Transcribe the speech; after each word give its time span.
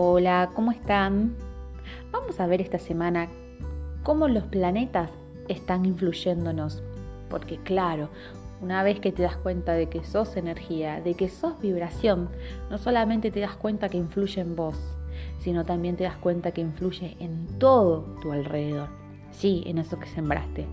Hola, 0.00 0.50
¿cómo 0.54 0.70
están? 0.70 1.34
Vamos 2.12 2.38
a 2.38 2.46
ver 2.46 2.60
esta 2.60 2.78
semana 2.78 3.26
cómo 4.04 4.28
los 4.28 4.44
planetas 4.44 5.10
están 5.48 5.84
influyéndonos. 5.86 6.84
Porque 7.28 7.58
claro, 7.64 8.08
una 8.60 8.84
vez 8.84 9.00
que 9.00 9.10
te 9.10 9.24
das 9.24 9.36
cuenta 9.36 9.72
de 9.72 9.88
que 9.88 10.04
sos 10.04 10.36
energía, 10.36 11.00
de 11.00 11.14
que 11.14 11.28
sos 11.28 11.60
vibración, 11.60 12.28
no 12.70 12.78
solamente 12.78 13.32
te 13.32 13.40
das 13.40 13.56
cuenta 13.56 13.88
que 13.88 13.96
influye 13.96 14.40
en 14.40 14.54
vos, 14.54 14.78
sino 15.40 15.64
también 15.64 15.96
te 15.96 16.04
das 16.04 16.16
cuenta 16.18 16.52
que 16.52 16.60
influye 16.60 17.16
en 17.18 17.58
todo 17.58 18.02
tu 18.22 18.30
alrededor. 18.30 18.90
Sí, 19.32 19.64
en 19.66 19.78
eso 19.78 19.98
que 19.98 20.06
sembraste. 20.06 20.68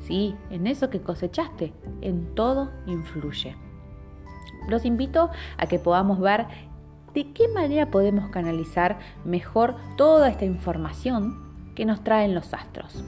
Sí, 0.00 0.34
en 0.48 0.66
eso 0.66 0.88
que 0.88 1.02
cosechaste. 1.02 1.74
En 2.00 2.34
todo 2.34 2.70
influye. 2.86 3.54
Los 4.68 4.84
invito 4.86 5.28
a 5.58 5.66
que 5.66 5.78
podamos 5.78 6.18
ver 6.18 6.46
de 7.14 7.32
qué 7.32 7.48
manera 7.48 7.90
podemos 7.90 8.30
canalizar 8.30 8.98
mejor 9.24 9.76
toda 9.96 10.28
esta 10.28 10.44
información 10.44 11.50
que 11.74 11.84
nos 11.84 12.02
traen 12.04 12.34
los 12.34 12.52
astros. 12.54 13.04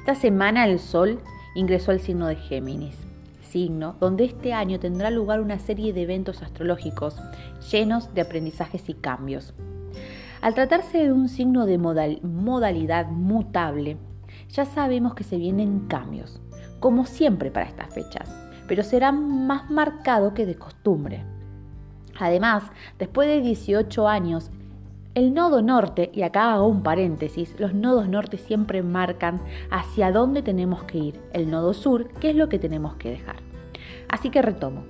Esta 0.00 0.14
semana 0.14 0.66
el 0.66 0.78
Sol 0.78 1.20
ingresó 1.54 1.90
al 1.90 2.00
signo 2.00 2.26
de 2.26 2.36
Géminis, 2.36 2.96
signo 3.42 3.96
donde 4.00 4.24
este 4.24 4.52
año 4.52 4.78
tendrá 4.78 5.10
lugar 5.10 5.40
una 5.40 5.58
serie 5.58 5.92
de 5.92 6.02
eventos 6.02 6.42
astrológicos 6.42 7.16
llenos 7.70 8.14
de 8.14 8.22
aprendizajes 8.22 8.88
y 8.88 8.94
cambios. 8.94 9.54
Al 10.40 10.54
tratarse 10.54 10.98
de 10.98 11.12
un 11.12 11.28
signo 11.28 11.66
de 11.66 11.76
modalidad 11.76 13.08
mutable, 13.08 13.98
ya 14.48 14.64
sabemos 14.64 15.14
que 15.14 15.24
se 15.24 15.36
vienen 15.36 15.86
cambios, 15.86 16.40
como 16.80 17.04
siempre 17.04 17.50
para 17.50 17.66
estas 17.66 17.92
fechas, 17.92 18.34
pero 18.66 18.82
será 18.82 19.12
más 19.12 19.70
marcado 19.70 20.32
que 20.32 20.46
de 20.46 20.54
costumbre. 20.54 21.24
Además, 22.20 22.64
después 22.98 23.28
de 23.28 23.40
18 23.40 24.06
años, 24.06 24.50
el 25.14 25.32
nodo 25.32 25.62
norte, 25.62 26.10
y 26.14 26.22
acá 26.22 26.52
hago 26.52 26.68
un 26.68 26.82
paréntesis, 26.82 27.58
los 27.58 27.74
nodos 27.74 28.08
norte 28.08 28.36
siempre 28.36 28.82
marcan 28.82 29.40
hacia 29.70 30.12
dónde 30.12 30.42
tenemos 30.42 30.84
que 30.84 30.98
ir, 30.98 31.20
el 31.32 31.50
nodo 31.50 31.72
sur, 31.72 32.08
qué 32.20 32.30
es 32.30 32.36
lo 32.36 32.48
que 32.50 32.58
tenemos 32.58 32.94
que 32.96 33.10
dejar. 33.10 33.36
Así 34.08 34.28
que 34.30 34.42
retomo. 34.42 34.84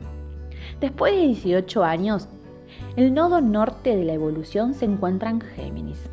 Después 0.80 1.14
de 1.14 1.28
18 1.28 1.84
años, 1.84 2.28
el 2.96 3.14
nodo 3.14 3.40
norte 3.40 3.96
de 3.96 4.04
la 4.04 4.12
evolución 4.12 4.74
se 4.74 4.84
encuentra 4.84 5.30
en 5.30 5.40
Géminis. 5.40 6.10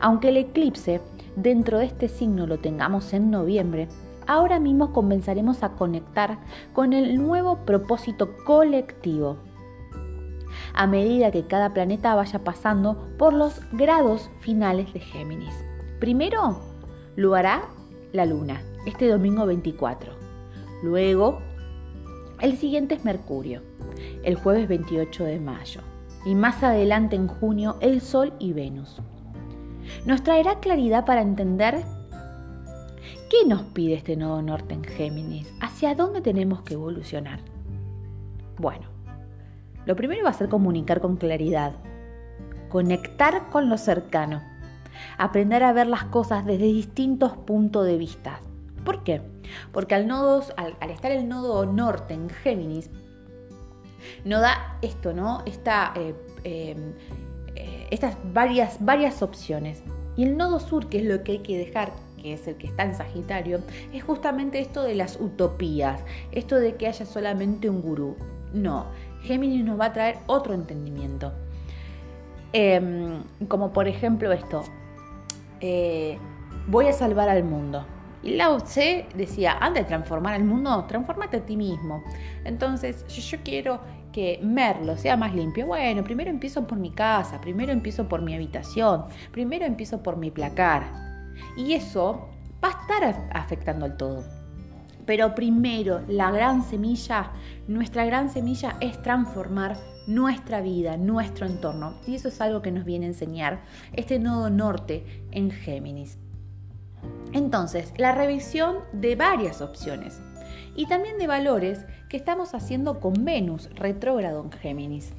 Aunque 0.00 0.30
el 0.30 0.38
eclipse 0.38 1.02
dentro 1.36 1.78
de 1.78 1.84
este 1.84 2.08
signo 2.08 2.46
lo 2.46 2.58
tengamos 2.58 3.12
en 3.12 3.30
noviembre, 3.30 3.88
ahora 4.26 4.58
mismo 4.58 4.94
comenzaremos 4.94 5.62
a 5.62 5.72
conectar 5.72 6.38
con 6.72 6.94
el 6.94 7.22
nuevo 7.22 7.58
propósito 7.66 8.36
colectivo 8.44 9.36
a 10.76 10.86
medida 10.86 11.30
que 11.30 11.46
cada 11.46 11.72
planeta 11.72 12.14
vaya 12.14 12.44
pasando 12.44 13.08
por 13.18 13.32
los 13.32 13.60
grados 13.72 14.30
finales 14.40 14.92
de 14.92 15.00
Géminis. 15.00 15.54
Primero 15.98 16.60
lo 17.16 17.34
hará 17.34 17.64
la 18.12 18.26
Luna, 18.26 18.62
este 18.84 19.08
domingo 19.08 19.46
24. 19.46 20.12
Luego, 20.82 21.38
el 22.40 22.58
siguiente 22.58 22.94
es 22.94 23.04
Mercurio, 23.04 23.62
el 24.22 24.36
jueves 24.36 24.68
28 24.68 25.24
de 25.24 25.40
mayo. 25.40 25.80
Y 26.26 26.34
más 26.34 26.62
adelante 26.62 27.16
en 27.16 27.28
junio, 27.28 27.76
el 27.80 28.00
Sol 28.00 28.34
y 28.38 28.52
Venus. 28.52 29.00
Nos 30.04 30.22
traerá 30.22 30.60
claridad 30.60 31.06
para 31.06 31.22
entender 31.22 31.82
qué 33.30 33.46
nos 33.46 33.62
pide 33.62 33.94
este 33.94 34.16
nodo 34.16 34.42
norte 34.42 34.74
en 34.74 34.84
Géminis, 34.84 35.50
hacia 35.60 35.94
dónde 35.94 36.20
tenemos 36.20 36.62
que 36.62 36.74
evolucionar. 36.74 37.40
Bueno, 38.58 38.95
lo 39.86 39.96
primero 39.96 40.24
va 40.24 40.30
a 40.30 40.34
ser 40.34 40.48
comunicar 40.48 41.00
con 41.00 41.16
claridad, 41.16 41.72
conectar 42.68 43.48
con 43.50 43.68
lo 43.70 43.78
cercano, 43.78 44.42
aprender 45.16 45.62
a 45.62 45.72
ver 45.72 45.86
las 45.86 46.04
cosas 46.04 46.44
desde 46.44 46.66
distintos 46.66 47.32
puntos 47.36 47.86
de 47.86 47.96
vista. 47.96 48.40
¿Por 48.84 49.02
qué? 49.02 49.22
Porque 49.72 49.94
al, 49.94 50.10
al, 50.10 50.90
estar 50.90 51.12
el 51.12 51.28
nodo 51.28 51.64
norte 51.66 52.14
en 52.14 52.28
Géminis, 52.28 52.90
no 54.24 54.40
da 54.40 54.78
esto, 54.82 55.12
¿no? 55.12 55.42
Esta, 55.46 55.92
eh, 55.96 56.14
eh, 56.44 57.86
estas 57.90 58.16
varias, 58.32 58.84
varias 58.84 59.22
opciones. 59.22 59.82
Y 60.16 60.24
el 60.24 60.36
nodo 60.36 60.60
sur, 60.60 60.88
que 60.88 60.98
es 60.98 61.04
lo 61.04 61.22
que 61.22 61.32
hay 61.32 61.38
que 61.40 61.58
dejar, 61.58 61.92
que 62.20 62.32
es 62.32 62.46
el 62.48 62.56
que 62.56 62.68
está 62.68 62.84
en 62.84 62.94
Sagitario, 62.94 63.60
es 63.92 64.02
justamente 64.02 64.60
esto 64.60 64.82
de 64.82 64.94
las 64.94 65.20
utopías, 65.20 66.00
esto 66.32 66.56
de 66.56 66.76
que 66.76 66.86
haya 66.86 67.06
solamente 67.06 67.68
un 67.68 67.82
gurú. 67.82 68.16
No, 68.52 68.86
Géminis 69.22 69.64
nos 69.64 69.78
va 69.78 69.86
a 69.86 69.92
traer 69.92 70.18
otro 70.26 70.54
entendimiento. 70.54 71.32
Em, 72.52 73.22
como 73.48 73.72
por 73.72 73.88
ejemplo 73.88 74.32
esto, 74.32 74.62
eh, 75.60 76.18
voy 76.68 76.86
a 76.86 76.92
salvar 76.92 77.28
al 77.28 77.44
mundo. 77.44 77.84
Y 78.22 78.30
Lao 78.34 78.60
Tse 78.60 79.06
decía, 79.14 79.56
antes 79.60 79.84
de 79.84 79.88
transformar 79.88 80.34
al 80.34 80.44
mundo, 80.44 80.84
transformate 80.88 81.36
a 81.38 81.46
ti 81.46 81.56
mismo. 81.56 82.02
Entonces, 82.44 83.06
yo, 83.06 83.38
quiero 83.44 83.80
que 84.12 84.40
Merlo 84.42 84.96
sea 84.96 85.16
más 85.16 85.34
limpio. 85.34 85.66
Bueno, 85.66 86.02
primero 86.02 86.30
empiezo 86.30 86.66
por 86.66 86.78
mi 86.78 86.90
casa, 86.90 87.40
primero 87.40 87.72
empiezo 87.72 88.08
por 88.08 88.22
mi 88.22 88.34
habitación, 88.34 89.04
primero 89.30 89.64
empiezo 89.64 90.02
por 90.02 90.16
mi 90.16 90.30
placar. 90.30 90.90
Y 91.56 91.74
eso 91.74 92.30
va 92.64 92.68
a 92.68 92.80
estar 92.80 93.28
afectando 93.32 93.84
al 93.84 93.96
todo. 93.96 94.24
Pero 95.06 95.34
primero, 95.34 96.02
la 96.08 96.30
gran 96.30 96.62
semilla, 96.62 97.30
nuestra 97.68 98.04
gran 98.04 98.28
semilla 98.28 98.76
es 98.80 99.00
transformar 99.02 99.76
nuestra 100.06 100.60
vida, 100.60 100.96
nuestro 100.96 101.46
entorno. 101.46 101.94
Y 102.06 102.16
eso 102.16 102.28
es 102.28 102.40
algo 102.40 102.60
que 102.60 102.72
nos 102.72 102.84
viene 102.84 103.06
a 103.06 103.10
enseñar 103.10 103.62
este 103.92 104.18
nodo 104.18 104.50
norte 104.50 105.24
en 105.30 105.50
Géminis. 105.50 106.18
Entonces, 107.32 107.92
la 107.96 108.14
revisión 108.14 108.78
de 108.92 109.14
varias 109.14 109.60
opciones 109.60 110.20
y 110.74 110.86
también 110.86 111.18
de 111.18 111.26
valores 111.26 111.84
que 112.08 112.16
estamos 112.16 112.54
haciendo 112.54 113.00
con 113.00 113.24
Venus 113.24 113.70
retrógrado 113.74 114.42
en 114.42 114.52
Géminis. 114.52 115.12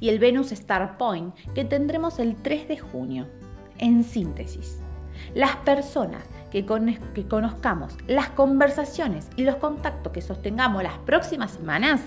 Y 0.00 0.08
el 0.10 0.18
Venus 0.18 0.52
Star 0.52 0.96
Point 0.96 1.34
que 1.54 1.64
tendremos 1.64 2.18
el 2.18 2.36
3 2.36 2.68
de 2.68 2.78
junio. 2.78 3.26
En 3.78 4.02
síntesis, 4.02 4.80
las 5.34 5.56
personas 5.56 6.22
que, 6.50 6.64
conozcamos, 6.64 7.96
las 8.06 8.30
conversaciones 8.30 9.28
y 9.36 9.44
los 9.44 9.56
contactos 9.56 10.12
que 10.12 10.22
sostengamos 10.22 10.82
las 10.82 10.98
próximas 10.98 11.52
semanas 11.52 12.00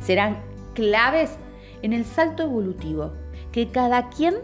serán 0.00 0.38
claves 0.74 1.36
en 1.82 1.92
el 1.92 2.04
salto 2.04 2.42
evolutivo 2.44 3.12
que 3.50 3.68
cada 3.68 4.08
quien 4.08 4.36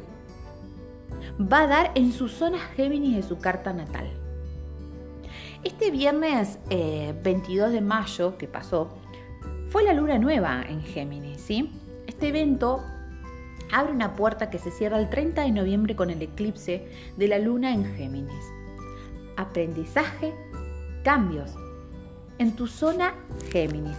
va 1.40 1.62
a 1.62 1.66
dar 1.66 1.92
en 1.94 2.12
su 2.12 2.28
zona 2.28 2.58
Géminis 2.76 3.16
de 3.16 3.22
su 3.22 3.38
carta 3.38 3.72
natal. 3.72 4.10
Este 5.64 5.90
viernes 5.90 6.58
22 6.68 7.68
eh, 7.68 7.72
de 7.72 7.80
mayo 7.80 8.36
que 8.36 8.46
pasó 8.46 8.88
fue 9.70 9.82
la 9.82 9.92
luna 9.92 10.18
nueva 10.18 10.62
en 10.68 10.82
Géminis. 10.82 11.40
¿sí? 11.40 11.72
Este 12.06 12.28
evento 12.28 12.82
abre 13.72 13.92
una 13.92 14.14
puerta 14.14 14.50
que 14.50 14.58
se 14.58 14.70
cierra 14.70 14.98
el 14.98 15.10
30 15.10 15.42
de 15.42 15.50
noviembre 15.50 15.96
con 15.96 16.10
el 16.10 16.22
eclipse 16.22 16.88
de 17.16 17.28
la 17.28 17.38
luna 17.38 17.72
en 17.72 17.84
Géminis 17.96 18.58
aprendizaje, 19.38 20.34
cambios 21.04 21.54
en 22.38 22.54
tu 22.54 22.66
zona 22.66 23.14
Géminis. 23.50 23.96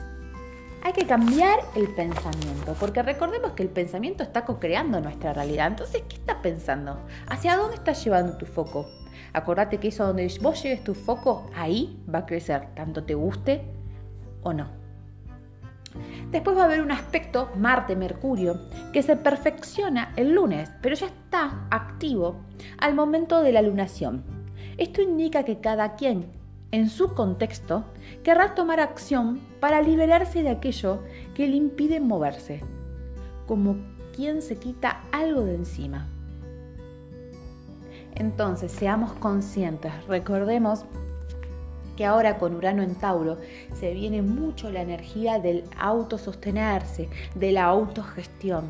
Hay 0.83 0.93
que 0.93 1.07
cambiar 1.07 1.59
el 1.75 1.87
pensamiento, 1.95 2.75
porque 2.79 3.01
recordemos 3.01 3.51
que 3.53 3.63
el 3.63 3.69
pensamiento 3.69 4.23
está 4.23 4.45
co-creando 4.45 5.01
nuestra 5.01 5.33
realidad. 5.33 5.67
Entonces, 5.67 6.03
¿qué 6.07 6.15
estás 6.15 6.37
pensando? 6.37 6.99
¿Hacia 7.27 7.57
dónde 7.57 7.75
estás 7.75 8.03
llevando 8.03 8.37
tu 8.37 8.45
foco? 8.45 8.85
Acordate 9.33 9.77
que 9.77 9.89
eso 9.89 10.07
donde 10.07 10.31
vos 10.41 10.61
lleves 10.61 10.83
tu 10.83 10.93
foco, 10.93 11.49
ahí 11.55 12.01
va 12.13 12.19
a 12.19 12.25
crecer, 12.25 12.67
tanto 12.75 13.03
te 13.03 13.13
guste 13.13 13.61
o 14.43 14.53
no. 14.53 14.78
Después 16.31 16.55
va 16.55 16.61
a 16.61 16.65
haber 16.65 16.81
un 16.81 16.91
aspecto 16.91 17.49
Marte-Mercurio 17.55 18.59
que 18.93 19.01
se 19.01 19.15
perfecciona 19.15 20.13
el 20.15 20.33
lunes, 20.33 20.71
pero 20.81 20.95
ya 20.95 21.07
está 21.07 21.67
activo 21.71 22.35
al 22.77 22.93
momento 22.93 23.41
de 23.41 23.51
la 23.51 23.63
lunación. 23.63 24.23
Esto 24.77 25.01
indica 25.01 25.43
que 25.43 25.59
cada 25.59 25.95
quien, 25.95 26.27
en 26.71 26.87
su 26.87 27.15
contexto, 27.15 27.83
querrá 28.23 28.53
tomar 28.53 28.79
acción 28.79 29.39
para 29.59 29.81
liberarse 29.81 30.43
de 30.43 30.49
aquello 30.49 31.01
que 31.33 31.47
le 31.47 31.55
impide 31.55 31.99
moverse, 31.99 32.61
como 33.47 33.77
quien 34.15 34.43
se 34.43 34.57
quita 34.57 35.01
algo 35.11 35.41
de 35.41 35.55
encima. 35.55 36.07
Entonces, 38.13 38.71
seamos 38.71 39.13
conscientes, 39.13 39.91
recordemos 40.07 40.85
que 41.99 42.05
ahora 42.05 42.37
con 42.37 42.55
Urano 42.55 42.81
en 42.81 42.95
Tauro 42.95 43.39
se 43.73 43.93
viene 43.93 44.21
mucho 44.21 44.71
la 44.71 44.81
energía 44.81 45.37
del 45.37 45.65
autosostenerse, 45.77 47.09
de 47.35 47.51
la 47.51 47.65
autogestión. 47.65 48.69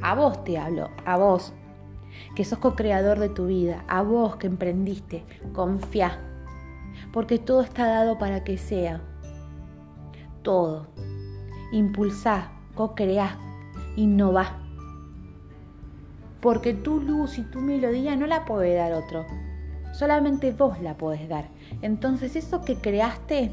A 0.00 0.14
vos 0.14 0.44
te 0.44 0.58
hablo, 0.58 0.88
a 1.04 1.16
vos 1.16 1.52
que 2.36 2.44
sos 2.44 2.60
co-creador 2.60 3.18
de 3.18 3.30
tu 3.30 3.48
vida, 3.48 3.84
a 3.88 4.02
vos 4.02 4.36
que 4.36 4.46
emprendiste, 4.46 5.24
confía, 5.52 6.20
porque 7.12 7.40
todo 7.40 7.62
está 7.62 7.88
dado 7.88 8.16
para 8.16 8.44
que 8.44 8.56
sea. 8.56 9.00
Todo. 10.42 10.86
Impulsá, 11.72 12.52
co-creá, 12.76 13.38
innová. 13.96 14.60
porque 16.40 16.74
tu 16.74 17.00
luz 17.00 17.38
y 17.38 17.42
tu 17.42 17.60
melodía 17.60 18.14
no 18.14 18.28
la 18.28 18.44
puede 18.44 18.76
dar 18.76 18.92
otro. 18.92 19.26
Solamente 19.92 20.52
vos 20.52 20.80
la 20.80 20.96
podés 20.96 21.28
dar. 21.28 21.48
Entonces 21.82 22.34
eso 22.36 22.62
que 22.62 22.76
creaste, 22.76 23.52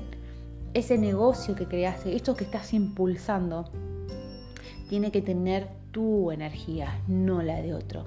ese 0.74 0.98
negocio 0.98 1.56
que 1.56 1.66
creaste, 1.66 2.16
esto 2.16 2.36
que 2.36 2.46
estás 2.46 2.74
impulsando, 2.74 3.66
tiene 4.90 5.12
que 5.12 5.22
tener 5.22 5.68
tu 5.92 6.32
energía, 6.32 7.02
no 7.08 7.42
la 7.42 7.62
de 7.62 7.74
otro. 7.74 8.06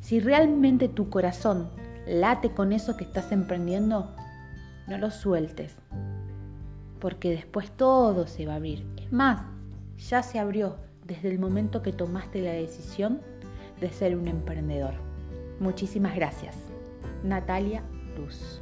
Si 0.00 0.20
realmente 0.20 0.88
tu 0.88 1.10
corazón 1.10 1.70
late 2.06 2.50
con 2.50 2.72
eso 2.72 2.96
que 2.96 3.04
estás 3.04 3.30
emprendiendo, 3.30 4.14
no 4.88 4.98
lo 4.98 5.10
sueltes, 5.10 5.76
porque 6.98 7.30
después 7.30 7.70
todo 7.70 8.26
se 8.26 8.46
va 8.46 8.54
a 8.54 8.56
abrir. 8.56 8.84
Es 8.96 9.12
más, 9.12 9.42
ya 9.98 10.22
se 10.22 10.38
abrió 10.38 10.76
desde 11.04 11.30
el 11.30 11.38
momento 11.38 11.82
que 11.82 11.92
tomaste 11.92 12.42
la 12.42 12.52
decisión 12.52 13.20
de 13.80 13.90
ser 13.90 14.16
un 14.16 14.28
emprendedor. 14.28 14.94
Muchísimas 15.60 16.14
gracias. 16.16 16.71
Natalia 17.22 17.82
Luz. 18.16 18.60